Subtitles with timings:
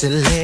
[0.00, 0.43] to live.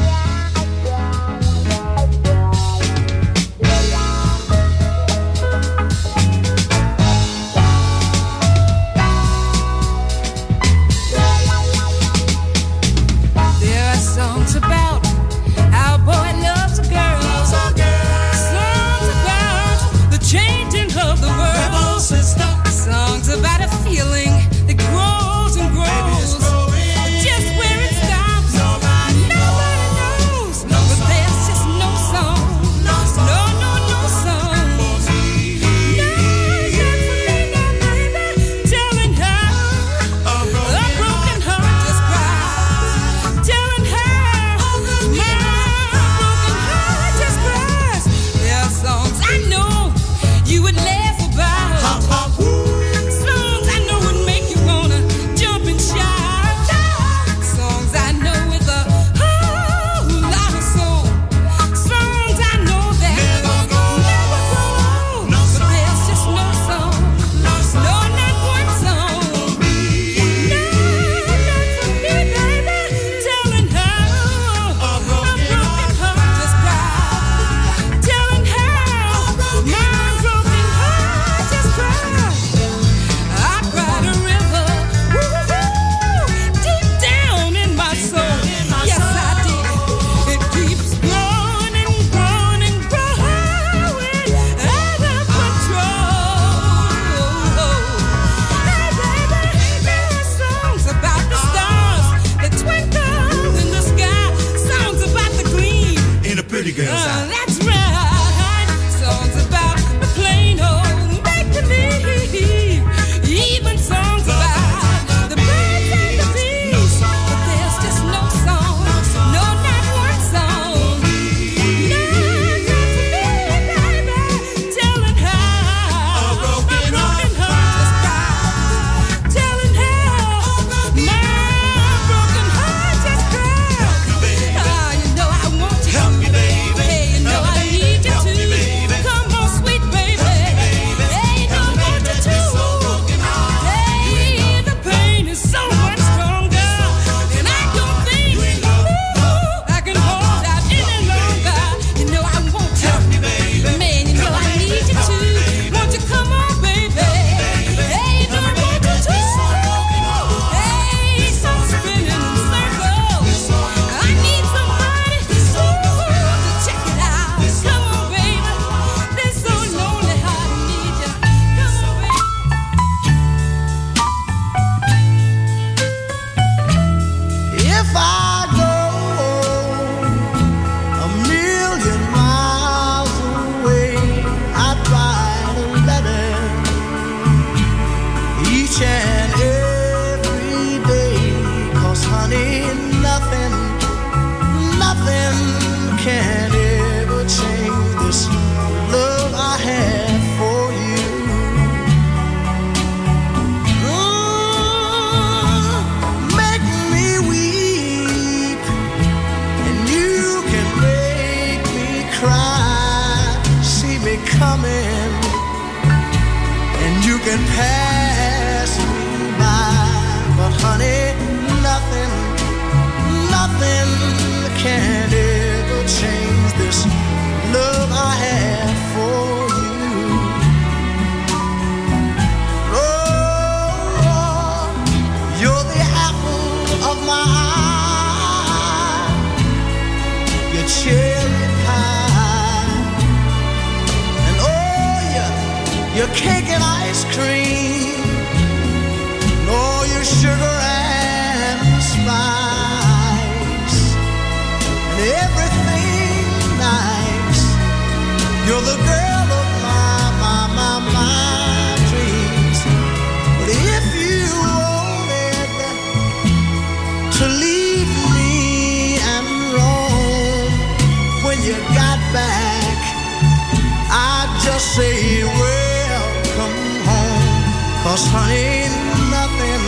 [277.91, 278.69] Cause honey,
[279.11, 279.63] nothing,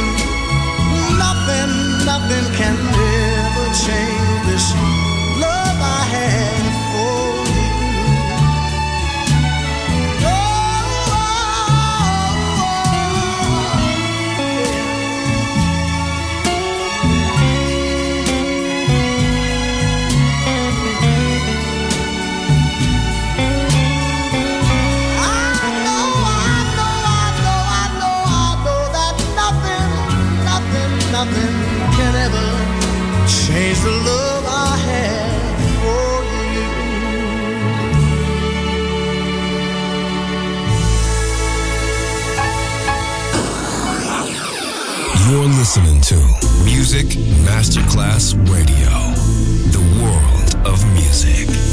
[1.20, 4.72] nothing, nothing can ever change this
[5.42, 6.63] love I have.
[33.54, 35.32] Change the love I have
[35.82, 36.24] for
[36.54, 36.70] you.
[45.30, 46.16] You're listening to
[46.66, 47.06] Music
[47.46, 48.92] Masterclass Radio,
[49.72, 51.73] the world of music.